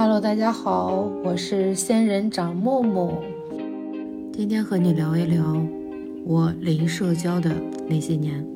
[0.00, 3.14] Hello，大家好，我是仙人掌木木，
[4.32, 5.60] 今天和你聊一聊
[6.24, 7.50] 我零社交的
[7.88, 8.46] 那些年。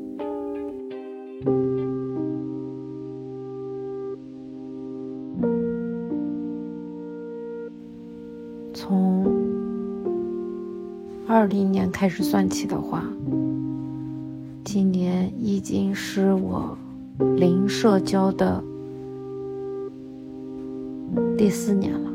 [8.72, 9.26] 从
[11.26, 13.02] 二零年开始算起的话，
[14.62, 16.78] 今年已经是我
[17.36, 18.62] 零社交的。
[21.42, 22.08] 第四年了，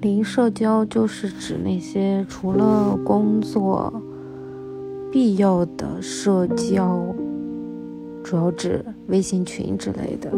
[0.00, 3.92] 零社交就是指那些除了工作
[5.10, 7.04] 必要的社交，
[8.22, 10.30] 主要指微信群之类的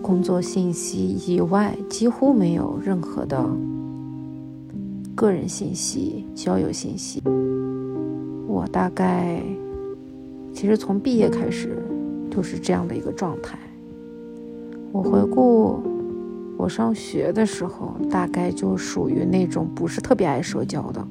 [0.00, 3.44] 工作信息以外，几乎没有任何的
[5.14, 7.22] 个人信息、交友信息。
[8.48, 9.42] 我大概。
[10.52, 11.76] 其实从毕业开始
[12.30, 13.58] 就是这样的一个状态。
[14.92, 15.82] 我回顾
[16.56, 21.06] 我上学的时候，大概就属于那种不是特别爱社交的。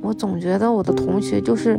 [0.00, 1.78] 我总觉得我的同学就是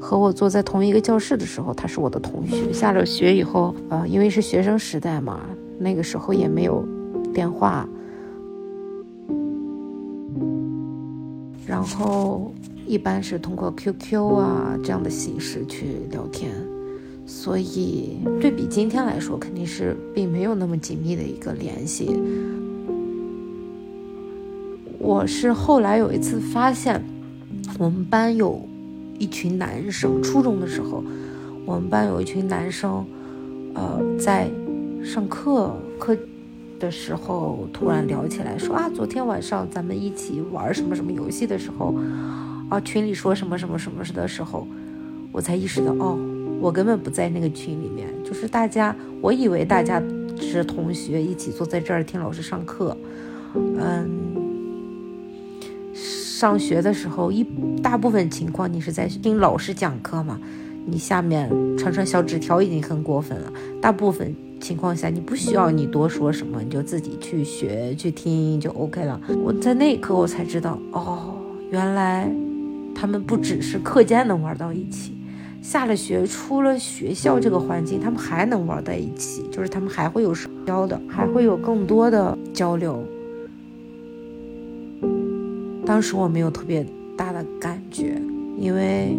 [0.00, 2.72] 和我坐在同一个教室的时候，他是我的同学。
[2.72, 5.40] 下了学以后，呃，因为是学生时代嘛，
[5.78, 6.84] 那个时候也没有
[7.34, 7.88] 电话，
[11.66, 12.52] 然后。
[12.86, 16.52] 一般是通过 QQ 啊这样的形式去聊天，
[17.26, 22.22] 所以对比今天来说，肯定是并没有那么紧密的一个联系。
[24.98, 27.02] 我是后来有一次发现，
[27.78, 28.60] 我们班有
[29.18, 31.02] 一群男生，初中的时候，
[31.64, 33.04] 我们班有一群男生，
[33.74, 34.48] 呃，在
[35.04, 36.16] 上课课
[36.78, 41.92] 的时候突然聊起来，说啊，昨天晚上咱们一起玩什么什么游戏的时候。
[42.68, 44.66] 啊，群里说什么什么什么的时候，
[45.30, 46.18] 我才意识到，哦，
[46.60, 48.08] 我根本不在那个群里面。
[48.24, 50.02] 就是大家，我以为大家
[50.40, 52.96] 是同学，一起坐在这儿听老师上课。
[53.54, 54.10] 嗯，
[55.94, 57.46] 上学的时候，一
[57.80, 60.40] 大部分情况你是在听老师讲课嘛，
[60.84, 61.48] 你下面
[61.78, 63.52] 传传小纸条已经很过分了。
[63.80, 69.20] 大部分情况下，你不需要你多说什么，你就自己去学去听就 OK 了。
[69.44, 71.34] 我在那一刻我才知道，哦，
[71.70, 72.28] 原来。
[72.98, 75.12] 他们不只是课间能玩到一起，
[75.60, 83.04] 下了学出了学校这个环境，他们还能玩在一起，就是他们还会有社交的，还会有更多的交流。
[85.84, 86.84] 当时我没有特别
[87.18, 88.18] 大的感觉，
[88.56, 89.14] 因为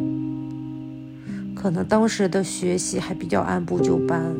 [1.53, 4.35] 可能当时的学习还比较按部就班，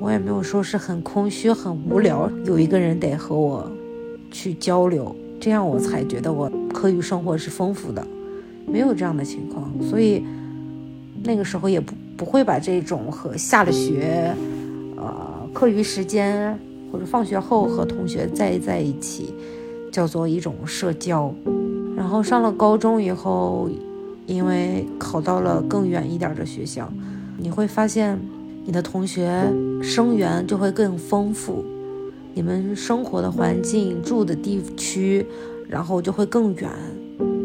[0.00, 3.70] 我也没有说是很空虚、很无聊，有一个人得和我
[4.30, 5.14] 去交流。
[5.42, 8.06] 这样我才觉得我课余生活是丰富的，
[8.64, 10.24] 没有这样的情况，所以
[11.24, 14.32] 那个时候也不不会把这种和下了学，
[14.96, 16.56] 呃，课余时间
[16.92, 19.34] 或者放学后和同学在在一起
[19.90, 21.34] 叫做一种社交。
[21.96, 23.68] 然后上了高中以后，
[24.26, 26.88] 因为考到了更远一点的学校，
[27.36, 28.16] 你会发现
[28.64, 31.64] 你的同学生源就会更丰富。
[32.34, 35.26] 你们生活的环境、住的地区，
[35.68, 36.70] 然后就会更远，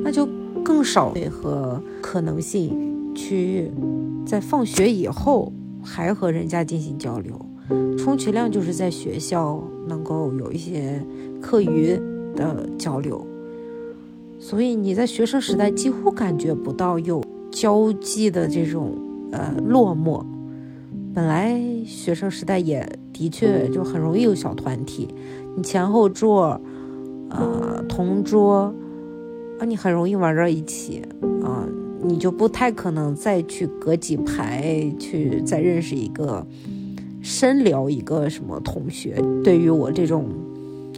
[0.03, 0.27] 那就
[0.63, 3.71] 更少和可能性去
[4.25, 5.51] 在放学以后
[5.83, 7.39] 还和人家进行交流。
[7.97, 11.03] 充其量就是在学校能够有一些
[11.41, 11.99] 课余
[12.33, 13.25] 的交流，
[14.39, 17.21] 所以你在学生时代几乎感觉不到有
[17.51, 18.93] 交际的这种
[19.33, 20.23] 呃落寞。
[21.13, 25.07] 本来学生时代也的确就很容易有小团体，
[25.55, 26.61] 你前后桌，
[27.31, 28.71] 呃，同桌，
[29.59, 31.01] 啊，你很容易玩到一起，
[31.43, 31.67] 啊，
[32.03, 36.45] 你就不太可能再去隔几排去再认识一个
[37.19, 39.19] 深聊一个什么同学。
[39.43, 40.29] 对于我这种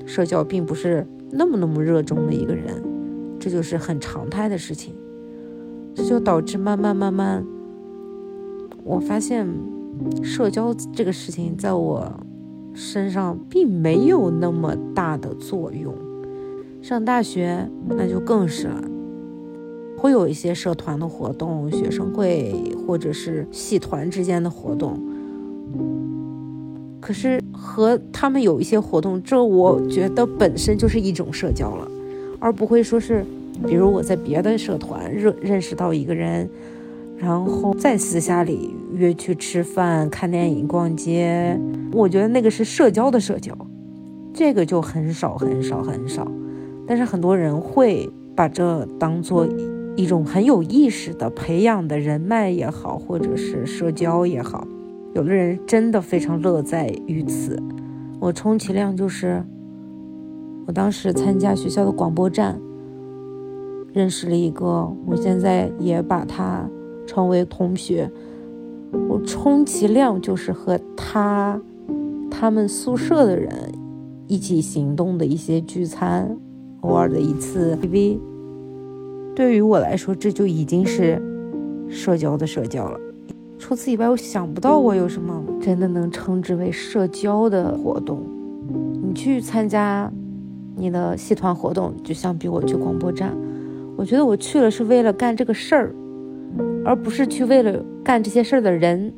[0.06, 2.84] 社交并不是那么那么热衷的一个人，
[3.40, 4.94] 这就是很常态的事情，
[5.96, 7.46] 这就导致慢慢慢慢，
[8.84, 9.48] 我发现。
[10.24, 12.12] 社交这个事情在我
[12.74, 15.94] 身上并没有那么大的作用。
[16.82, 18.84] 上大学那就更是了，
[19.98, 22.54] 会有一些社团的活动、学生会
[22.88, 24.98] 或者是系团之间的活动。
[27.02, 31.88] 可是和他们有一些活动，这我觉得本身就是一种社交了，
[32.40, 33.26] 而不会说是，
[33.68, 36.50] 比如我在别的社团认认识到一个人。
[37.18, 41.60] 然后在私下里约去吃饭、看电影、逛街，
[41.94, 43.56] 我觉得那个是社交的社交，
[44.34, 46.30] 这个就很少很少很少。
[46.88, 49.48] 但是很多人会把这当做
[49.96, 54.68] 一种很有意识的培养的人脉也好，或者是社交也好，
[55.14, 57.62] 有的人真的非常乐在于此。
[58.20, 59.44] 我充其量就是，
[60.66, 62.60] 我当时参加学校的广播站，
[63.94, 66.68] 认识了一个，我现在也把他
[67.06, 68.12] 称为同学。
[69.08, 71.60] 我充其量就是和他。
[72.32, 73.52] 他们宿舍的人
[74.28, 76.38] 一起行动的一些聚餐，
[76.82, 78.18] 偶尔的一次 KTV，
[79.36, 81.22] 对于我来说，这就已经是
[81.90, 82.98] 社交的社交了。
[83.58, 88.22] 除此以外，我想不到我有什么真的能称之为社交的活动。
[89.02, 90.10] 你去参加
[90.78, 93.36] 你的戏团活动，就相比我去广播站，
[93.98, 95.94] 我觉得我去了是为了干这个事儿，
[96.86, 99.14] 而不是去为了干这些事儿的人。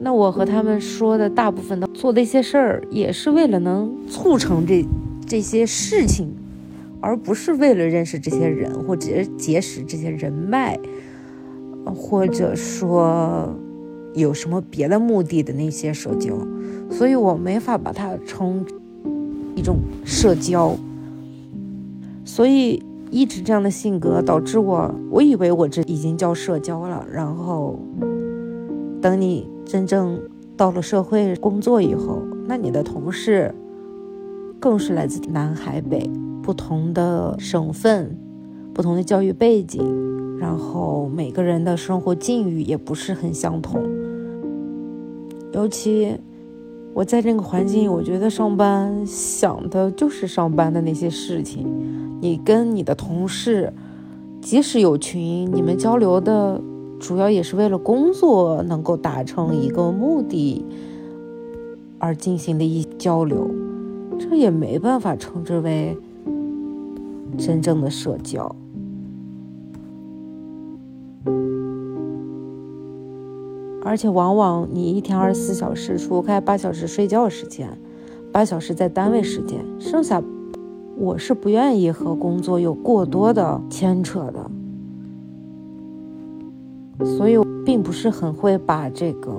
[0.00, 4.84] 那我和他们说的大部分的做的一些事儿，也是为了能促成这
[5.26, 6.34] 这些事情，
[7.00, 10.78] 而不是为了认识这些人或者结识这些人脉，
[11.94, 13.54] 或者说
[14.14, 16.36] 有什么别的目的的那些社交，
[16.90, 18.66] 所以我没法把它称
[19.54, 20.76] 一种社交。
[22.24, 22.82] 所以
[23.14, 27.78] 一直这样的性格导致我，我以为我这已经叫社交了，然后
[29.00, 29.48] 等你。
[29.64, 30.20] 真正
[30.58, 33.54] 到了社会工作以后，那你的同事
[34.60, 36.10] 更是来自南海北
[36.42, 38.14] 不同的省份、
[38.74, 43.82] 不同的教育背景，然后每个人的生活境遇也不是很相同。
[45.54, 46.14] 尤其
[46.94, 51.66] 我在这个环境，我觉得上班想的就是上班的那些事情。
[52.20, 53.72] 你跟你的同事，
[54.40, 56.60] 即使有群，你们交流的。
[57.00, 60.64] 主要也是为了工作能够达成一个目的
[61.98, 63.50] 而进行的一交流，
[64.18, 65.98] 这也没办法称之为
[67.36, 68.54] 真正的社交。
[73.84, 77.68] 而且往往你一天二十四小时，除开八小时睡觉时间，
[78.32, 80.22] 八小时在单位时间，剩下
[80.96, 84.50] 我是不愿意和工作有过多的牵扯的。
[87.04, 89.32] 所以，并不是很会把这个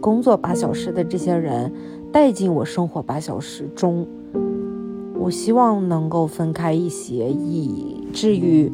[0.00, 1.72] 工作八小时的这些人
[2.12, 4.06] 带进我生活八小时中。
[5.14, 8.72] 我希望能够分开一些，以至于，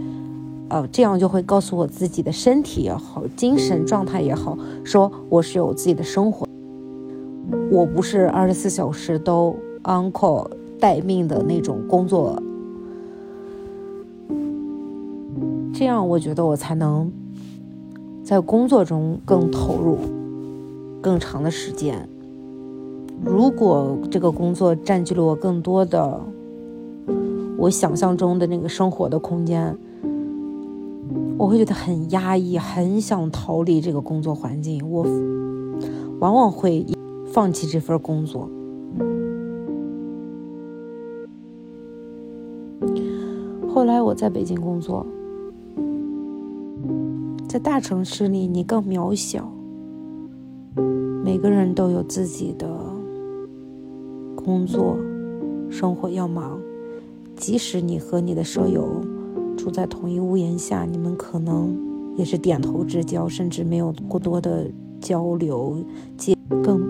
[0.68, 6.46] 呃，这样就会告诉我自己的身体也好，精神状态也好，说我是有自己的生活，
[7.70, 10.48] 我不是二十四小时都 on call
[10.80, 12.42] 待命的那种工作。
[15.72, 17.10] 这样，我觉得我才能。
[18.24, 19.98] 在工作中更投入，
[21.00, 22.08] 更长的时间。
[23.24, 26.20] 如果这个工作占据了我更多的
[27.56, 29.78] 我想象中的那个生活的空间，
[31.38, 34.82] 我会觉得很压抑，很想逃离这个工作环境。
[34.90, 35.04] 我
[36.18, 36.84] 往往会
[37.26, 38.48] 放弃这份工作。
[43.68, 45.06] 后来我在北京工作。
[47.46, 49.50] 在大城市里，你更渺小。
[51.22, 52.66] 每个人都有自己的
[54.34, 54.96] 工作、
[55.70, 56.58] 生活要忙。
[57.36, 58.88] 即使你和你的舍友
[59.66, 61.76] 住在同一屋檐下，你们可能
[62.16, 64.70] 也是点头之交，甚至没有过多的
[65.00, 65.76] 交流，
[66.62, 66.80] 更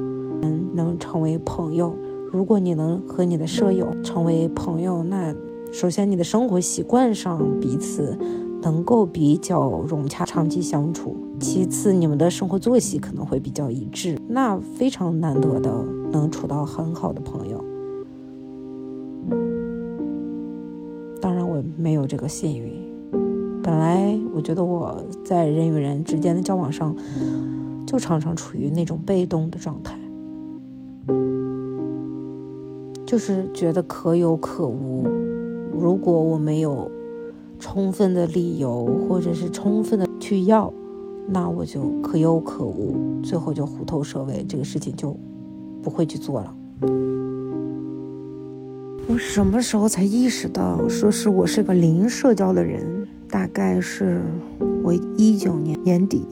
[0.75, 1.97] 能成为朋友。
[2.31, 5.35] 如果你能和你的舍友成为朋友，那
[5.73, 8.15] 首先你的生活习惯上彼此。
[8.63, 11.15] 能够比较融洽、长期相处。
[11.39, 17.56] 其次，你们的生活作息可能会比较一致，那非常难得的能处到很好的朋友。
[21.87, 22.73] 没有这个幸运。
[23.63, 26.93] 本来我觉得我在人与人之间的交往上，
[27.87, 29.97] 就常常处于那种被动的状态，
[33.07, 35.07] 就是觉得可有可无。
[35.79, 36.91] 如果我没有。
[37.59, 40.71] 充分的理由，或者是充分的去要，
[41.27, 45.17] 那我就可有可无，最后就虎头蛇尾，这个事情就
[45.83, 46.55] 不会去做了。
[49.09, 53.07] 我什么时候才意识到，说是我是个零社交的人？
[53.31, 54.21] 大概是
[54.83, 56.27] 我一九年年底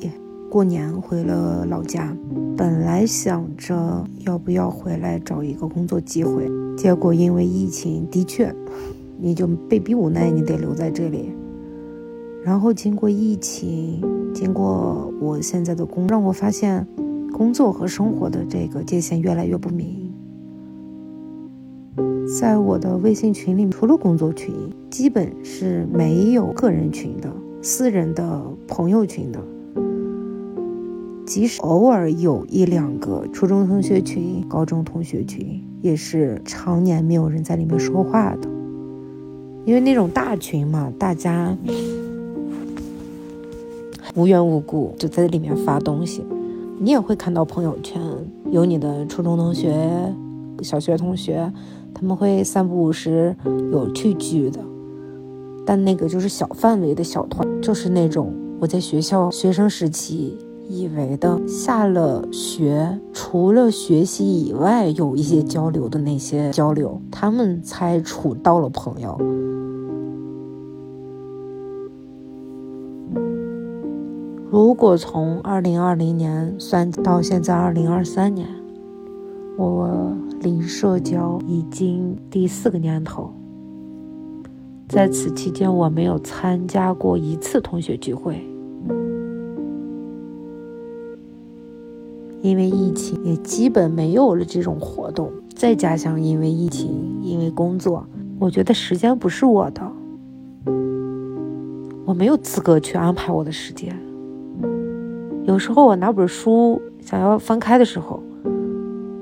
[0.50, 2.16] 过年回了老家，
[2.56, 8.52] 本来想着要不要回来找一个工作机会，结果因为疫情，的确。
[9.16, 11.32] 你就被逼无奈，你得留在这里。
[12.42, 14.02] 然后经过疫情，
[14.34, 16.84] 经过我现在的工，让我发现
[17.32, 20.03] 工作和生活的这个界限越来越不明。
[22.26, 24.54] 在我的微信群里，除了工作群，
[24.90, 27.30] 基本是没有个人群的。
[27.60, 29.38] 私人的朋友群的。
[31.26, 38.48] 即使偶尔有一两个初中同学群、高中同学群，也是常年没有人在里面说话的，
[39.64, 41.56] 因为那种大群嘛，大家
[44.14, 46.24] 无缘无故就在里面发东西，
[46.78, 48.00] 你也会看到朋友圈
[48.50, 49.74] 有你的初中同学、
[50.62, 51.50] 小学同学，
[51.94, 53.34] 他们会三不五时
[53.72, 54.60] 有去聚的，
[55.64, 60.36] 但那个就是小范围的小团，就是那种我在学校学生时期。
[60.66, 69.14] 以为的下了学，除了学习以外有一些交流的那些交流，他们才处到了朋友。
[74.50, 78.48] 如果从二零二零年算到现在二零二三年，
[79.58, 83.32] 我零社交已经第四个年头。
[84.86, 88.46] 在此期间，我没有参加过一次同学聚会。
[92.42, 95.32] 因为疫情，也基本没有了这种活动。
[95.54, 96.90] 再加上因为疫情，
[97.22, 98.06] 因为工作，
[98.38, 99.80] 我觉得时间不是我的，
[102.04, 103.98] 我没有资格去安排我的时间。
[105.44, 108.22] 有时候我拿本书想要翻开的时候，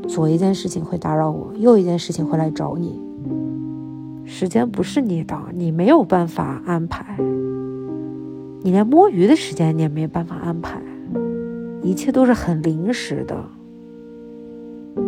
[0.08, 3.00] 左一件事情会打扰我，右一件事情会来找你。
[4.24, 7.16] 时间不是你的，你没有办法安排，
[8.62, 10.80] 你连摸鱼的时间你也没办法安排。
[11.82, 13.44] 一切都是很临时的，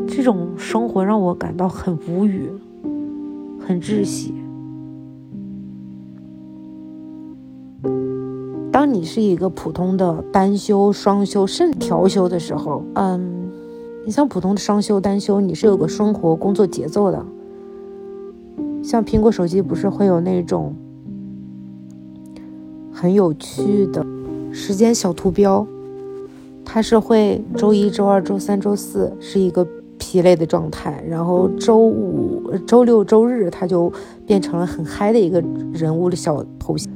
[0.09, 2.51] 这种生活让我感到很无语，
[3.61, 4.35] 很窒息。
[8.73, 13.34] 当你是一个普通的单休、双休甚至调休的时候，嗯，
[14.07, 17.25] 你像普通的双休、单休，你是有个生活工作节奏的。
[18.83, 20.75] 像苹果手机不是会有那种
[22.93, 24.05] 很有趣的
[24.53, 25.67] 时间小图标？
[26.67, 33.91] 它是会周一周二周三周四是一个疲累的状态，然后周五、周六、周日它就
[34.27, 35.43] 变成了很嗨的一个
[35.73, 36.93] 人物的小头像。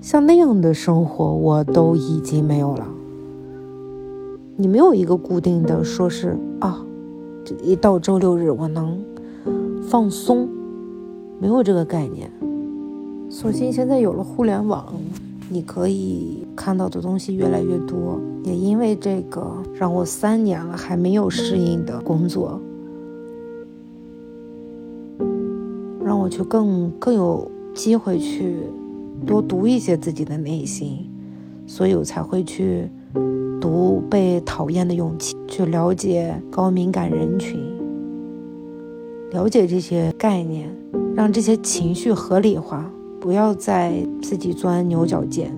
[0.00, 2.88] 像那样的生活我都已经没有了。
[4.60, 6.84] 你没有一个固定的说是啊，
[7.42, 9.02] 这一到周六日我能
[9.88, 10.46] 放松，
[11.40, 12.30] 没有这个概念。
[13.30, 14.92] 所幸现在有了互联网。
[15.52, 22.60] 你可以看到的东西越来越多，也因为这个让我三年了还没有适应的工作，
[26.04, 28.58] 让我去更更有机会去
[29.26, 31.10] 多读一些自己的内心，
[31.66, 32.88] 所以我才会去
[33.60, 37.60] 读《被讨厌的勇气》，去了解高敏感人群，
[39.32, 40.68] 了解这些概念，
[41.14, 42.90] 让这些情绪合理化。
[43.20, 45.54] 不要再自己钻牛角尖。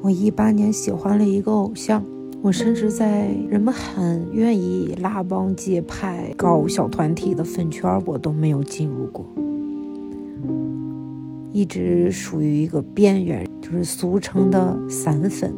[0.00, 2.04] 我一八年喜欢了一个偶像，
[2.40, 9.26] 我甚至在人们很愿意拉帮结派搞小团体的粉圈，我都没有进入过，
[11.54, 15.54] 一直属于一个边缘，就是俗称的散粉。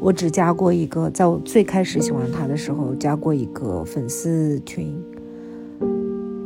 [0.00, 4.98] 我只加过一个，在我最开始喜欢他的时候，加过一个粉丝群。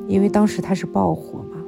[0.08, 1.62] 因为当时他是爆火嘛，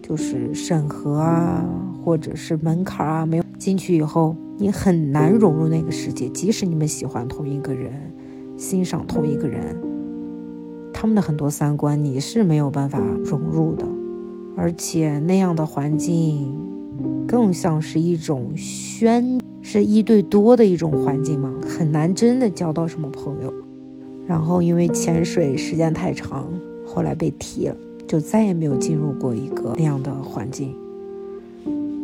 [0.00, 1.64] 就是审核啊，
[2.04, 6.28] 或者是门槛啊，没有进去以后，你很难融入那个世界。
[6.28, 7.92] 即使你们喜欢同一个人，
[8.56, 9.76] 欣赏同一个人，
[10.92, 13.84] 他们的很多三观你是没有办法融入的。
[14.56, 16.54] 而且那样的环境，
[17.26, 23.52] 更像是一种宣，是一对多的一种环境嘛，很难真的交到什么朋友。
[24.26, 26.46] 然后因为潜水时间太长。
[26.84, 30.74] 后来被踢了，就再也没有进入过一个那样的环境，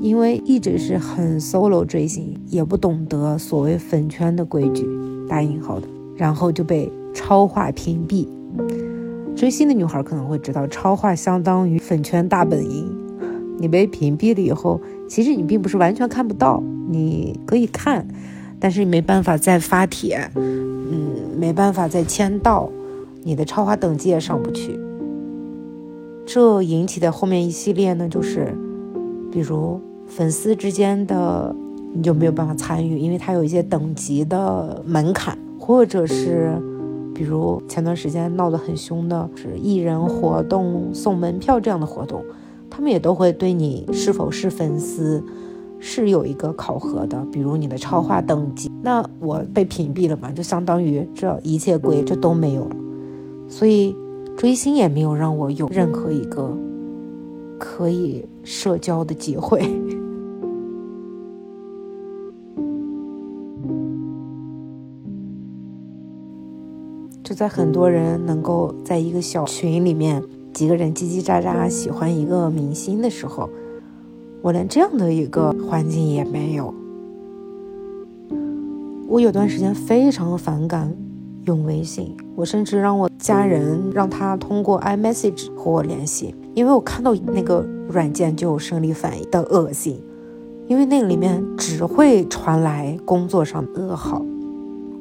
[0.01, 4.87] 因为一直是很 solo 追星，也不懂得所谓粉圈的规矩，
[5.29, 5.87] 打引号的，
[6.17, 8.28] 然后就被超话屏蔽。
[9.39, 12.93] 追星的女孩可能会知道，超话相当于粉圈大本营。
[13.57, 18.05] 你被屏蔽了以后，其实你并不是完全看不到，你可以看，
[18.59, 22.69] 但是你没办法再发帖，嗯，没办法再签到。
[23.23, 24.77] 你的超话等级也上不去，
[26.27, 28.53] 这引起的后面一系列呢，就是，
[29.31, 31.55] 比如粉丝之间的
[31.95, 36.61] 你就没有办法参与，因为它有一些等级的门槛，或者是，
[37.19, 42.25] 比如前段时间闹得很凶的是艺人活动送门票这样的活动，
[42.71, 45.21] 他们也都会对你是否是粉丝
[45.81, 52.77] 是有一个考核的，比如你的超话等级，那我被屏蔽了嘛，就相当于这一切规这都没有了。
[53.49, 53.97] 所以，
[54.37, 56.57] 追星也没有让我有任何一个
[57.59, 59.69] 可以社交的机会。
[67.39, 70.21] 在很多人能够在一个小群里面，
[70.53, 73.49] 几个人叽叽喳喳喜欢一个明星的时候，
[74.43, 76.75] 我连这样的一个环境也没有。
[79.07, 80.93] 我有段时间非常反感
[81.45, 90.03] 用微信，我甚至让我家人让他通过 iMessage 和我联系，因为我看到那个软件就有生理反应的恶心，
[90.67, 94.27] 因为那个里面只会传来工作上的噩耗，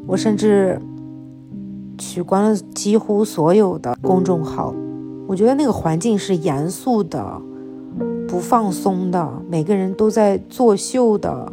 [0.05, 0.79] 我甚至。
[1.97, 4.73] 取关了几乎所有的公众号，
[5.27, 7.41] 我觉得那个环境是严肃的，
[8.27, 11.51] 不放松的，每个人都在作秀的，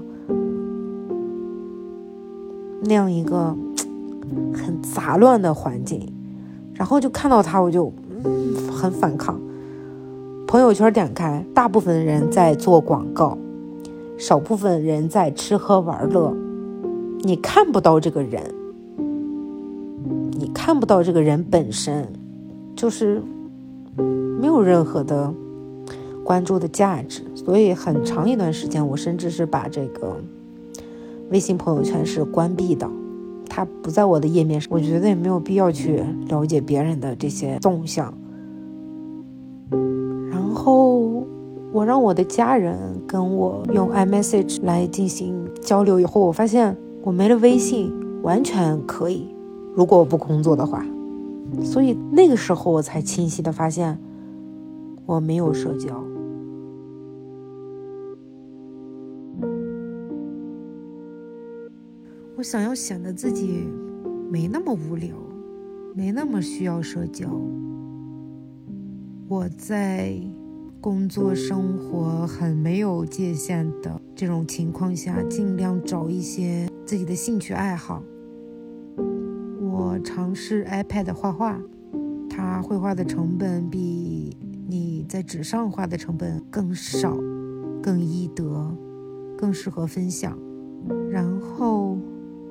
[2.83, 3.57] 那样一个
[4.55, 6.13] 很杂乱的环境。
[6.75, 7.93] 然后就看到他，我就
[8.25, 9.41] 嗯很反抗。
[10.47, 13.39] 朋友圈点开，大部分人在做广告，
[14.19, 16.35] 少部分人在吃喝玩乐，
[17.21, 18.43] 你看不到这个人。
[20.66, 22.09] 看不到这个人本身，
[22.75, 23.21] 就是
[24.40, 25.30] 没有任何的
[26.25, 30.16] 关注的价值，所以很长一段时间，我甚至是把这个
[31.28, 32.88] 微信朋友圈是关闭的，
[33.47, 38.14] 它不在我的页面上，我觉得也没有必要去了解别人的这些动向。
[40.30, 41.26] 然后
[41.73, 42.75] 我让我的家人
[43.06, 47.92] 跟我用 iMessage 来进行交流以后，我发现我没了微信，
[48.23, 49.34] 完全可以。
[49.75, 50.85] 如果我不工作的话，
[51.62, 53.99] 所以那个时候我才清晰的发现，
[55.04, 56.02] 我没有社交。
[62.37, 63.64] 我想要显得自己
[64.31, 65.14] 没那么无聊，
[65.95, 67.28] 没那么需要社交。
[69.28, 70.14] 我在
[70.81, 78.03] 工作生活很没有界限的这种情况下，尽量找一些自己的兴趣爱好。
[80.00, 81.61] 尝试 iPad 画画，
[82.28, 87.16] 它绘画的成本比你在纸上画的成本更少，
[87.83, 88.76] 更易得，
[89.37, 90.38] 更适合分享。
[91.11, 91.96] 然后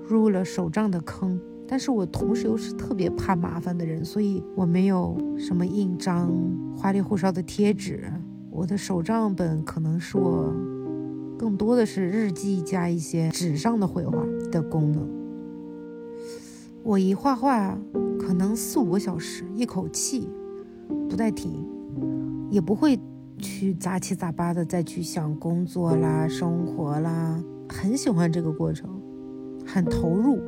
[0.07, 6.31] 入了手账的坑，但是我同时又是特别怕麻烦的人，所以我没有什么印章、
[6.75, 8.11] 花里胡哨的贴纸。
[8.49, 10.53] 我的手账本可能是我
[11.37, 15.22] 更多的是日记加一些纸上的绘画的功能。
[16.85, 17.77] 我一画画，
[18.19, 20.27] 可能四五个小时，一口气
[21.09, 21.65] 不带停，
[22.51, 22.99] 也不会
[23.37, 27.41] 去杂七杂八的再去想工作啦、生活啦。
[27.69, 28.89] 很喜欢这个过程，
[29.65, 30.41] 很投入。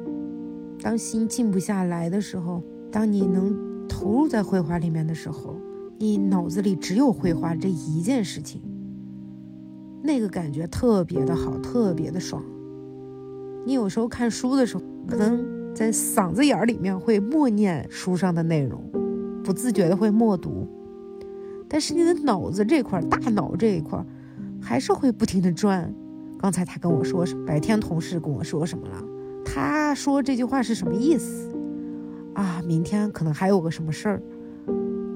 [0.82, 5.56] 当心静不下来的时候，当你能投入在绘画里面的时候，
[5.98, 8.62] 你脑子里只有绘画这一件事情，
[10.04, 12.43] 那个感觉特别的好，特别的爽。
[13.65, 15.55] 你有时候看书的时候，可能。
[15.76, 18.82] 在嗓子眼儿里面会默念书上的内容，
[19.44, 20.66] 不自觉的会默读，
[21.68, 24.02] 但是你的脑子这块，大脑这一块，
[24.62, 25.94] 还是会不停的转。
[26.40, 27.46] 刚才他跟我说什么？
[27.46, 29.04] 白天同事跟我说什么了？
[29.44, 31.54] 他说这句话是什么意思？
[32.36, 34.24] 啊，明天可能还有个什么事儿，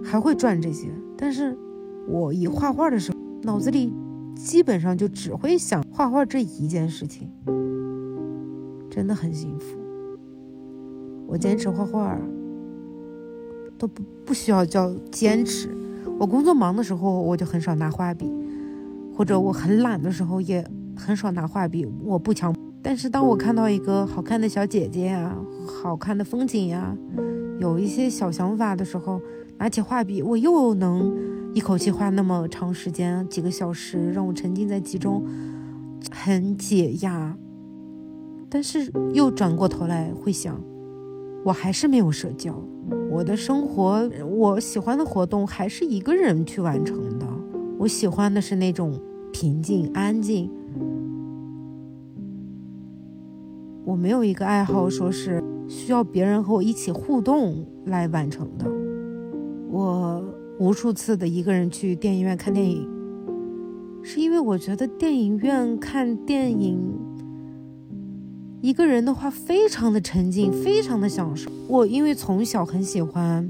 [0.03, 0.89] 还会转这些。
[1.17, 1.57] 但是
[2.05, 3.93] 我一画画的时候，脑子里
[4.35, 7.31] 基本上就只会想画画这一件事情，
[8.89, 9.77] 真的很幸福。
[11.29, 12.17] 我坚持画画，
[13.77, 15.69] 都不不需要叫坚持。
[16.17, 18.25] 我工作忙的时候，我就很少拿画笔，
[19.15, 20.65] 或者我很懒的时候，也
[20.97, 21.87] 很少拿画笔。
[22.03, 25.37] 我不强，但是当我看到一个好看的小姐姐呀，
[25.67, 26.97] 好看的风景呀，
[27.59, 29.21] 有一些小想法的时候，
[29.59, 31.15] 拿起画笔，我又能
[31.53, 35.23] 一口气画那么长时间，几个小时，让我沉浸在其中，
[36.11, 37.37] 很解压。
[38.49, 40.59] 但是又转过头来会想。
[41.43, 42.53] 我还是没有社交，
[43.09, 47.25] 我的生活，我喜欢的活动还是一个人去完成的。
[47.77, 48.99] 我喜欢的是那种
[49.31, 50.49] 平静、安静。
[53.85, 58.69] 我没有一个爱好，说是需要别人和我一起互动来完成的。
[59.71, 60.23] 我
[60.59, 62.87] 无数次的一个人去电影院看电影，
[64.03, 67.08] 是因为我觉得电影院看电影。
[68.61, 71.49] 一个人的话，非常的沉浸，非常的享受。
[71.67, 73.49] 我因为从小很喜欢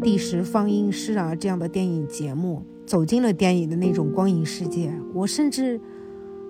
[0.00, 4.92] 第十放映室啊这样的电影节目，走进了电影的那种光影世界。
[5.12, 5.80] 我甚至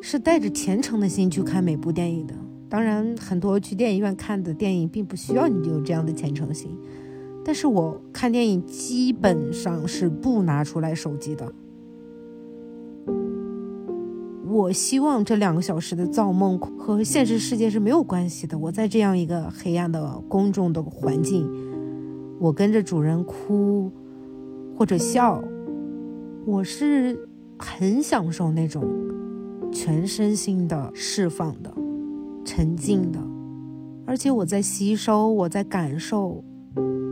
[0.02, 2.34] 是带着虔诚的心去看每部电影的。
[2.68, 6.76] 当然，很多去电影院看的电影并不需要你有这样的虔诚心，
[7.42, 11.50] 但是我看电影基本上是不拿出来手机的。
[14.52, 18.58] 我希望这两个小时的造梦和现实世界是没有关系的。
[18.58, 21.48] 我在这样一个黑暗的公众的环境，
[22.38, 23.90] 我跟着主人哭
[24.76, 25.42] 或者笑，
[26.44, 27.18] 我是
[27.58, 28.84] 很享受那种
[29.72, 31.72] 全身心的释放的、
[32.44, 33.18] 沉浸的，
[34.04, 36.44] 而且我在吸收，我在感受，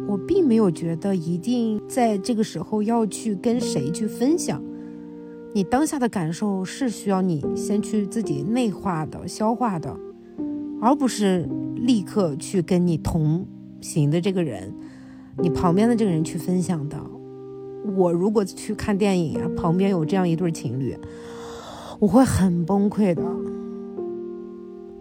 [0.07, 4.63] 我并没有觉得一定在这个时候要去跟谁去分享。
[5.53, 9.97] 你当下的感受是需要你先去自己内化的、消化的，
[10.81, 13.45] 而不是立刻去跟你同
[13.81, 14.73] 行的这个人、
[15.39, 16.97] 你旁边的这个人去分享的。
[17.97, 20.97] 我如果去看电影啊，旁边有这样一对情侣，
[21.99, 23.23] 我会很崩溃的。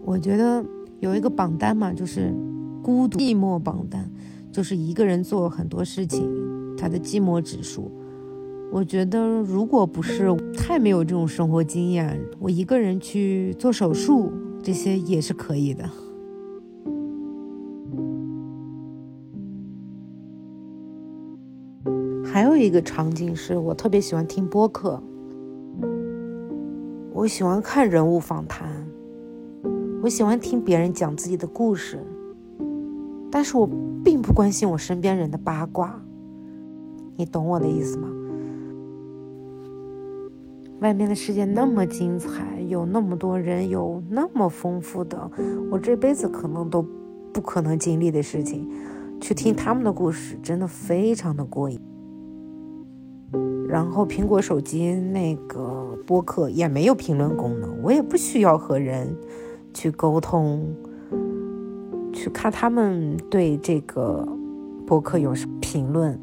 [0.04, 0.64] 我觉得
[0.98, 2.34] 有一个榜单嘛，就是
[2.82, 4.10] 孤独寂寞榜单，
[4.50, 6.28] 就是一个人做很多事情，
[6.76, 7.92] 他的寂寞指数。
[8.72, 15.84] 我觉得，如果不是太没有这种生活经验，我一个人去做手术，这些也是可以的。
[22.24, 25.02] 还有一个场景是我特别喜欢听播客，
[27.12, 28.86] 我喜欢看人物访谈，
[30.00, 31.98] 我喜欢听别人讲自己的故事，
[33.32, 33.68] 但是我
[34.04, 36.00] 并不关心我身边人的八卦，
[37.16, 38.08] 你懂我的意思吗？
[40.80, 45.30] 外面的世界那么精彩，有那么多人，有那么丰富的，
[45.70, 46.82] 我这辈子可能都
[47.34, 48.66] 不可能经历的事情，
[49.20, 51.78] 去听他们的故事，真的非常的过瘾。
[53.68, 59.14] 然后苹果手机那个播客也没有评论功能，我也不需要和人
[59.74, 60.66] 去沟通，
[62.10, 64.26] 去看他们对这个
[64.86, 66.18] 播客有什么评论，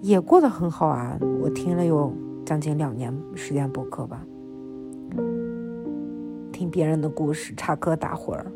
[0.00, 1.18] 也过得很好啊。
[1.42, 2.12] 我听了有。
[2.44, 4.24] 将近两年时间播客吧，
[6.52, 8.46] 听别人的故事，插科打诨儿，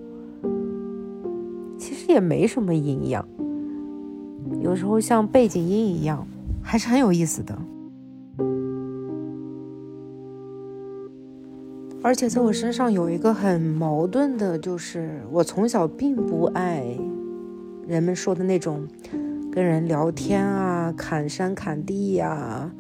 [1.78, 3.26] 其实也没什么营养，
[4.60, 6.26] 有时候像背景音一样，
[6.62, 7.58] 还是很有意思的。
[12.02, 16.84] 而且在我身上有一个很矛盾的，就是我从小并不爱
[17.86, 18.86] 人们说的那种
[19.50, 22.70] 跟人聊天啊，侃山侃地呀。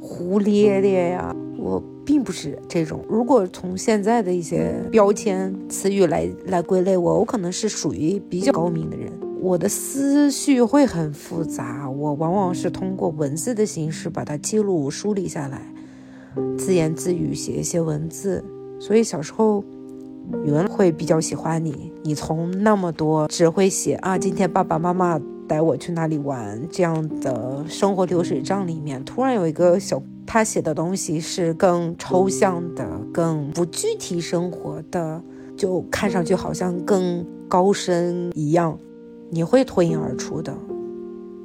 [0.00, 3.04] 胡咧咧呀，我并不是这种。
[3.08, 9.12] 如果从现在的一些标签词语来来归类我，我可能是属于比较高明的人。
[9.40, 15.62] 我的思绪会很复杂，我往往是通过文字的形式把它记录梳理下来，
[16.56, 18.44] 自言自语写一些文字。
[18.80, 19.62] 所以小时候，
[20.44, 21.92] 语文会比较喜欢你。
[22.02, 25.20] 你从那么多只会写啊，今天爸爸妈妈。
[25.48, 26.60] 带我去哪里玩？
[26.70, 35.22] 这样的生活流水账里面，突然有一个小他写的东西是更抽象的、更不具体生活的，
[35.56, 38.78] 就看上去好像更高深一样，
[39.30, 40.54] 你会脱颖而出的。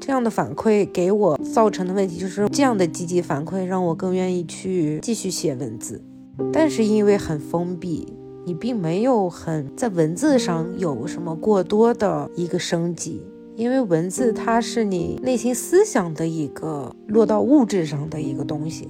[0.02, 6.04] 这样的反馈给我造成的问题就是，这样的积极反馈让我更愿意去继续写文字，
[6.52, 8.12] 但是因为很封闭，
[8.46, 13.22] 你并没有很在文字上有什么过多的一个升级。
[13.56, 18.90] 因为文字它是你内心思想的一个落到物质上的一个东西，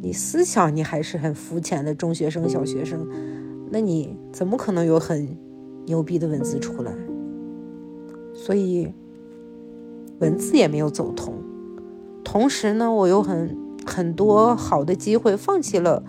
[0.00, 3.06] 你思想你还是很肤浅的中学生、小学生，
[3.70, 5.36] 那你怎么可能有很
[5.84, 6.92] 牛逼的文字出来？
[8.32, 8.92] 所以
[10.18, 11.34] 文字也没有走通。
[12.24, 16.02] 同时呢，我有很很多好的机会，放弃了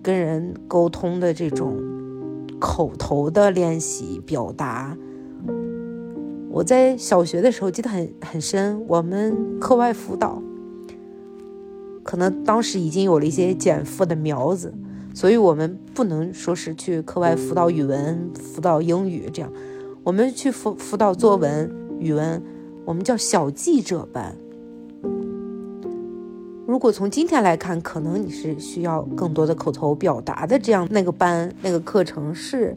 [0.00, 1.76] 跟人沟通的这种
[2.60, 4.96] 口头的练习表达。
[6.50, 10.42] 我在小学的时候记得很很深，我们课外辅导，
[12.02, 14.72] 可能当时已经有了一些减负的苗子，
[15.14, 19.52] 所以我们不能说是去课外辅导语文、辅导英语这样，
[20.02, 22.42] 我们去辅辅导作文、语文，
[22.84, 24.34] 我们叫小记者班。
[26.66, 32.76] 如果从今天来看，可能你是需要更多的口头表达的，这样那个班那个课程是。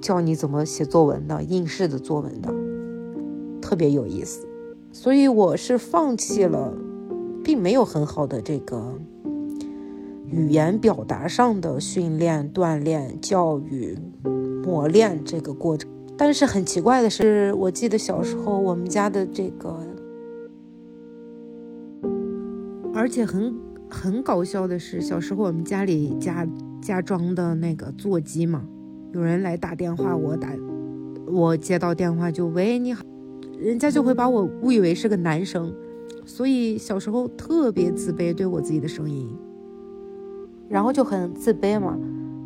[0.00, 2.52] 教你怎么写作文的，应试的作文的，
[3.60, 4.46] 特别有意思。
[4.92, 6.74] 所以我是放弃了，
[7.44, 8.98] 并没有很好的这个
[10.26, 13.96] 语言表达上的训练、锻炼、教育、
[14.64, 15.88] 磨练这个过程。
[16.16, 19.78] 但是很奇怪的是，我记得小时候我们家的这个，
[22.94, 23.54] 而且很
[23.88, 26.46] 很搞笑的是，小时候我们家里家
[26.82, 28.64] 家装的那个座机嘛。
[29.12, 30.48] 有人来打电话，我打，
[31.26, 33.02] 我接到电话就喂你好，
[33.58, 35.74] 人家就会把我误以为是个男生，
[36.24, 39.28] 所以小时候特别自卑，对我自己的声音，
[40.68, 41.98] 然后就很自卑嘛。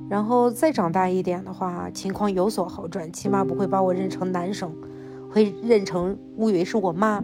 [0.09, 4.71] 然后再长大一点的话，情况有所好转，起码不会把我认成男生，
[5.31, 7.23] 会认成误以为是我妈，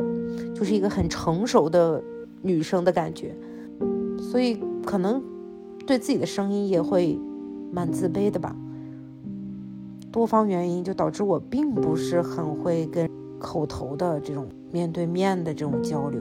[0.55, 2.03] 就是一个很成熟的
[2.43, 3.35] 女生的感觉。
[4.19, 5.23] 所以可能
[5.87, 7.19] 对自己的声音也会
[7.73, 8.55] 蛮自卑的吧。
[10.13, 16.21] 多方原因就导致我并不是很会跟口头的这种面对面的这种交流。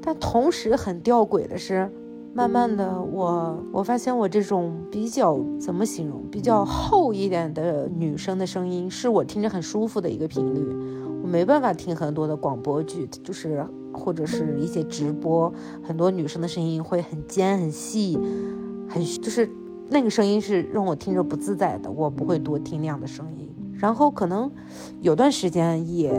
[0.00, 1.90] 但同时很吊诡的是。
[2.34, 10.60] 慢慢的，我我发现我这种比较怎么形容，比较厚一点的女生的声音，是我听着很舒服的一个频率。
[11.22, 15.50] 我没办法听很多的广播剧，就是或者是一些直播，
[15.82, 18.18] 很多女生的声音会很尖、很细、
[18.86, 19.48] 很就是
[19.88, 23.48] 那个声音是让我听着不自在的，我不会多听那样的声音。
[23.78, 24.50] 然后可能
[25.02, 26.10] 有段时间也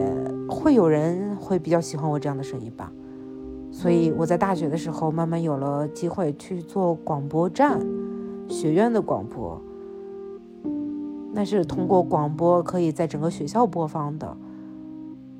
[0.48, 2.92] 会有人会比较喜欢我这样的声音吧。
[3.72, 7.80] 所以我在大学的时候，慢慢有了机会去做广播站，
[8.48, 9.60] 学院的广播。
[11.34, 14.38] 那是通过广播可以在整个学校播放的，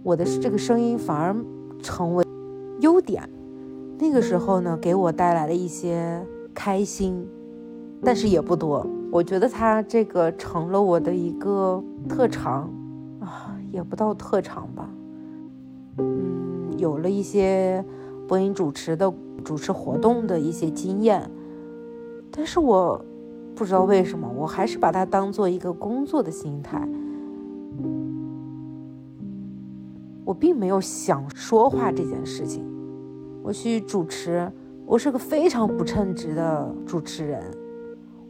[0.04, 1.36] 我的这个声音反而
[1.82, 2.26] 成为
[2.82, 3.28] 优点。
[3.98, 7.28] 那个时候呢，给我带来了一些开心，
[8.04, 8.86] 但是也不多。
[9.12, 12.70] 我觉得它这个成了我的一个特长
[13.20, 14.90] 啊，也不到特长吧。
[15.98, 17.84] 嗯，有了一些。
[18.28, 19.10] 播音主持的
[19.42, 21.32] 主持活动的一些经验，
[22.30, 23.02] 但是我
[23.56, 26.86] 不知道为什么，我还是把它当做一个工作的心态。
[30.26, 32.66] 我并没有想说话这件事情。
[33.42, 34.52] 我去主持，
[34.86, 37.42] 我是个非常不称职的主持人，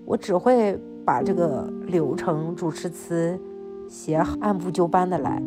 [0.07, 3.37] 我只会把这个流程、主持词
[3.89, 5.43] 写好，按部就班的来。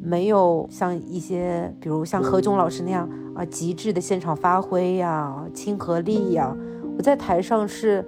[0.00, 6.56] 没有像一些，比如像何炅老师那样啊，极致的现场发挥呀，亲和力呀。
[6.96, 8.06] 我在台上是，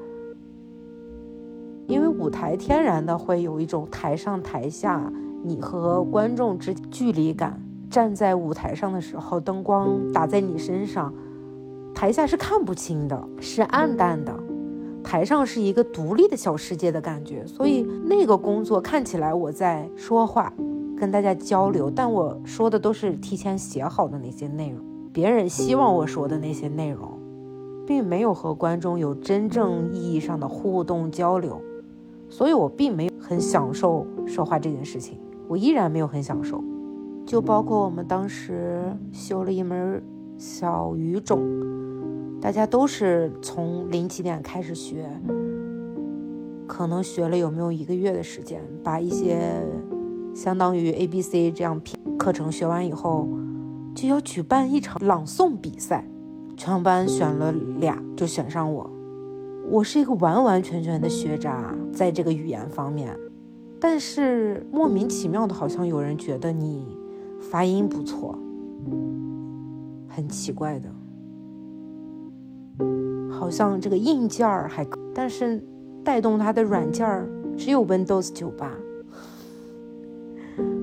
[1.88, 5.12] 因为舞台天然的会有一种台上台下，
[5.42, 7.60] 你和观众之距离感。
[7.90, 11.12] 站在舞台上的时候，灯光打在你身上，
[11.92, 14.32] 台下是看不清的，是暗淡的。
[15.02, 20.52] 台上是一个独立的小世界的感觉，所以那个工作看起来我在说话。
[20.94, 24.80] 跟大家交流，但我说的都是提前写好的那些内容，
[25.12, 27.18] 别人希望我说的那些内容，
[27.84, 31.60] 并没有和观众有真正意义上的互动交流，
[32.28, 36.62] 所以我并没有很享受说话这件事情，我依然没有很享受。
[37.26, 40.00] 就包括我们当时修了一门
[40.38, 41.40] 小语种，
[42.42, 45.09] 大家都是从零起点开始学，
[46.66, 49.62] 可能学了有没有一个月的时间，把一些。
[50.35, 51.78] 相当于 A、B、C 这样
[52.18, 53.28] 课程学完以后，
[53.94, 56.09] 就要举办一场朗诵比赛，
[56.57, 58.90] 全班选了俩，就选上我。
[59.68, 63.14] 我是一个完完全全的学渣，在这个语言方面，
[63.78, 66.96] 但是莫名其妙的，好像有人觉得你
[67.38, 68.35] 发音不错，
[70.09, 70.88] 很奇怪的，
[73.30, 75.62] 好像这个硬件儿还，但是
[76.04, 78.70] 带动它的软件儿只有 Windows 九八。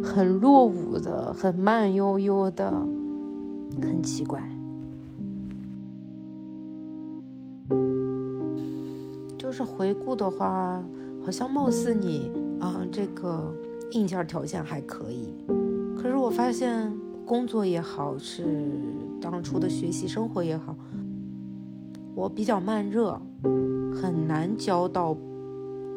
[0.04, 2.72] 很落伍的，很慢悠悠的，
[3.82, 4.42] 很奇怪。
[9.38, 10.84] 就是回顾的话，
[11.24, 13.54] 好像貌似你啊，这个
[13.92, 15.34] 硬件条件还可以。
[15.96, 16.92] 可是我发现，
[17.26, 18.44] 工作也好，是
[19.22, 20.76] 当初的学习生活也好，
[22.20, 23.18] 我比较慢热，
[23.96, 25.16] 很难交到。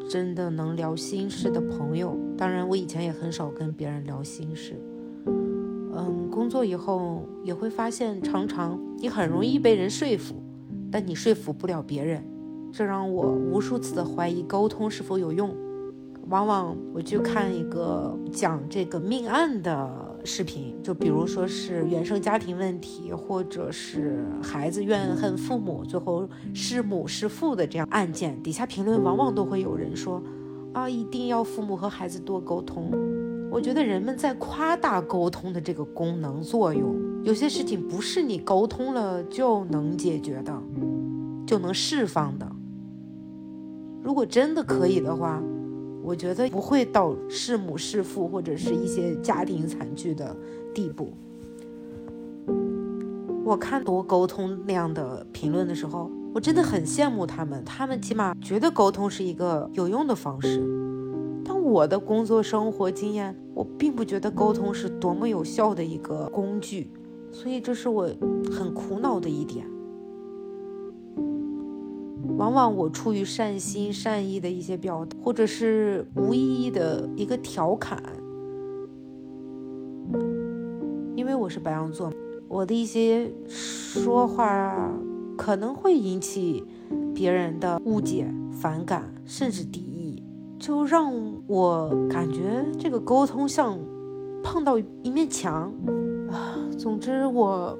[0.09, 4.73] 真的能聊心事的朋友，当然我以前也很少跟别人聊心事。
[5.25, 10.35] 嗯，工作以后也会发现，常常你很容易被人说服，
[10.89, 12.23] 但你说服不了别人，
[12.71, 15.53] 这让我无数次的怀疑沟通是否有用。
[16.29, 20.02] 往往我去看一个讲这个命案的。
[20.25, 30.23] 视频就比如说是原生家庭问题，或者是孩子怨恨父母，最后弑母弑父的这样案件，底下评论往往都会有人说，
[30.71, 32.91] 啊，一定要父母和孩子多沟通。
[33.51, 40.57] 我觉得人们在夸大沟通的这个功能作用，有些事情不是你沟通了就能解决的，
[41.45, 42.49] 就能释放的。
[44.01, 45.41] 如果真的可以的话。
[46.03, 50.35] 我觉得不会到弑母弑父或者是一些家庭惨剧的
[50.73, 51.13] 地步。
[53.45, 60.61] 我看多沟通那样的评论的时候，我真的很羡慕他们，他们起码觉得沟通是一个有用的方式。
[61.45, 66.89] 但我的工作生活经验，我并不觉得沟通是多么有效的一个工具，
[67.31, 68.09] 所以这是我
[68.51, 69.65] 很苦恼的一点。
[72.35, 78.01] 往往我出于善心善意的一些表达，或者是无意义的一个调侃，
[81.15, 82.11] 因为我是白羊座，
[82.47, 84.91] 我的一些说话
[85.37, 86.65] 可能会引起
[87.13, 90.23] 别人的误解、反感，甚至敌意，
[90.57, 91.13] 就让
[91.47, 93.77] 我感觉这个沟通像
[94.43, 95.71] 碰到一面墙
[96.31, 96.57] 啊。
[96.77, 97.77] 总之，我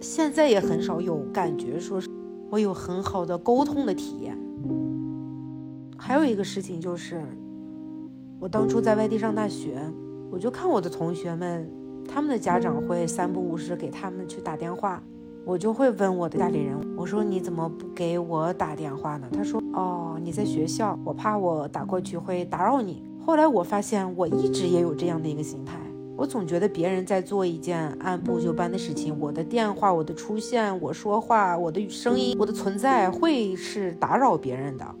[0.00, 2.08] 现在也很少有感觉说是。
[2.56, 4.34] 我有很好的沟通的体验。
[5.98, 7.22] 还有一个事情就是，
[8.40, 9.78] 我当初在外地上大学，
[10.30, 11.70] 我就看我的同学们，
[12.08, 15.02] 他们的家长会三不五时给他们去打电话，
[15.44, 19.28] 我就会问我的家里人，我说你怎么不给我打电话呢？
[19.30, 23.04] 他说哦，你在学校，我怕我打过去会打扰你。
[23.20, 25.78] 后来我发现，我一直也有这样的一个心态。
[26.16, 34.94] 我总觉得别人在做一件按部就班的事情，我的电话、我的出现、我说话、我的声音、我的存在会是打扰别人的。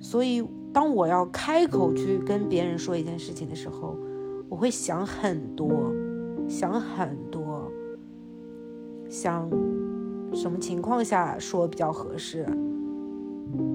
[0.00, 0.42] 所以，
[0.72, 3.96] 当我要开口去跟别人说一件事情的时候，
[4.48, 5.92] 我会想很多，
[6.48, 7.70] 想很多，
[9.10, 9.50] 想
[10.32, 12.46] 什么情况下说比较合适。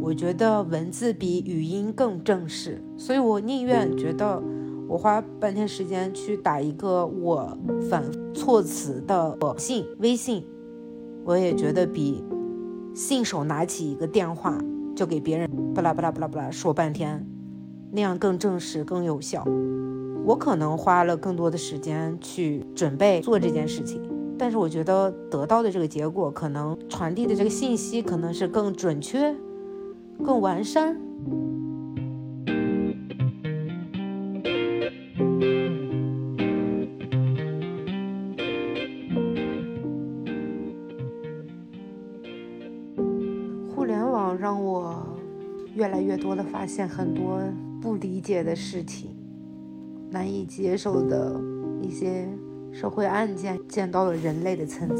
[0.02, 4.42] 我觉得文字比语音更正式，所以我宁愿觉得
[4.88, 7.56] 我花半天时间去打一个我
[7.89, 10.44] 反措辞的信微信，
[11.24, 12.24] 我也觉得比
[12.96, 14.58] 信手拿起一个电话
[14.96, 17.24] 就给别人巴拉巴拉巴拉巴拉说半天，
[17.92, 19.46] 那样更正式更有效。
[20.26, 24.02] 我可能花了更多的时间去准备做这件事情，
[24.38, 29.36] 但是我觉得得到的这个结果，可能传递的这个信息可能是更准确。
[30.24, 30.96] 更完善。
[43.76, 45.04] 互联网让我
[45.74, 47.42] 越来越多的发现很多
[47.82, 49.12] 不理解的事情，
[50.12, 51.40] 难以接受的
[51.82, 52.28] 一些
[52.72, 54.96] 社会案件，见到了人类的参差。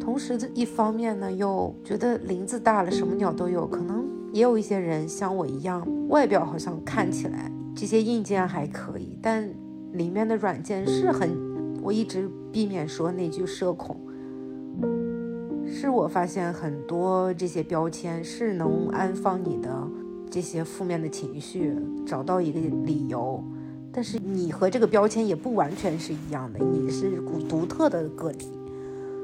[0.00, 4.07] 同时，这一方面呢，又觉得林子大了，什么鸟都有，可能。
[4.32, 9.48] 也有一些人像我一样，外表好像看起来这些硬件还可以，但
[9.92, 11.30] 里面的软件是很……
[11.82, 13.96] 我一直避免说那句社恐，
[15.66, 19.88] 是我发现很多这些标签是能安放你的
[20.28, 23.42] 这些负面的情绪，找到一个理由。
[23.90, 28.50] 但是你和这个标签也不完全是一样的，你是独特的个体，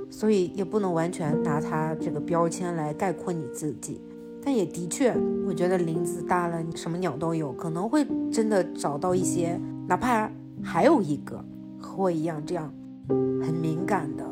[0.09, 4.01] 所以也不能完全拿它这个标签来概括你自己。
[4.45, 10.31] 但也的确，我觉得林子大了，什么鸟都有，可能会真的找到一些，哪怕
[10.63, 11.43] 还有一个
[11.81, 12.71] 和我一样这样
[13.09, 14.25] 很敏感的，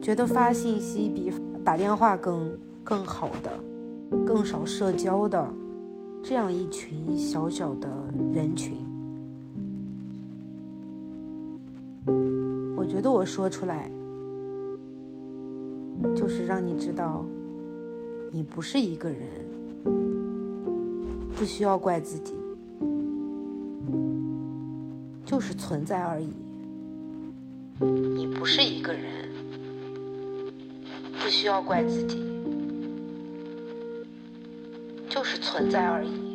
[0.00, 1.30] 觉得发信息比
[1.62, 3.50] 打电话更更好的，
[4.24, 5.46] 更少社交的
[6.22, 7.88] 这样一群小小的
[8.32, 8.78] 人群。
[12.74, 13.90] 我觉得我说出来，
[16.16, 17.26] 就是让你知道。
[18.30, 19.18] 你不是一个人，
[21.36, 22.34] 不需要怪自己，
[25.24, 26.28] 就是存在而已。
[27.80, 29.30] 你不是一个人，
[31.22, 32.22] 不需要怪自己，
[35.08, 36.27] 就是存在而已。